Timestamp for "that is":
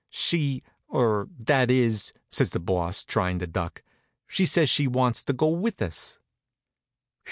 1.41-2.11